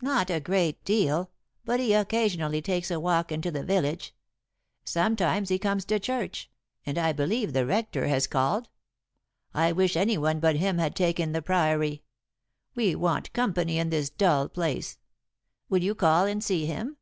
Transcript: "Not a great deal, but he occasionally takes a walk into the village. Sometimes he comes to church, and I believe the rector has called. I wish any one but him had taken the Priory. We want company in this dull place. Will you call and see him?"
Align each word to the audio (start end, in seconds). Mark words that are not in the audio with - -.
"Not 0.00 0.30
a 0.30 0.40
great 0.40 0.82
deal, 0.86 1.32
but 1.66 1.80
he 1.80 1.92
occasionally 1.92 2.62
takes 2.62 2.90
a 2.90 2.98
walk 2.98 3.30
into 3.30 3.50
the 3.50 3.62
village. 3.62 4.14
Sometimes 4.86 5.50
he 5.50 5.58
comes 5.58 5.84
to 5.84 6.00
church, 6.00 6.50
and 6.86 6.96
I 6.96 7.12
believe 7.12 7.52
the 7.52 7.66
rector 7.66 8.06
has 8.06 8.26
called. 8.26 8.70
I 9.52 9.72
wish 9.72 9.94
any 9.94 10.16
one 10.16 10.40
but 10.40 10.56
him 10.56 10.78
had 10.78 10.96
taken 10.96 11.32
the 11.32 11.42
Priory. 11.42 12.02
We 12.74 12.94
want 12.94 13.34
company 13.34 13.76
in 13.76 13.90
this 13.90 14.08
dull 14.08 14.48
place. 14.48 14.96
Will 15.68 15.82
you 15.82 15.94
call 15.94 16.24
and 16.24 16.42
see 16.42 16.64
him?" 16.64 16.96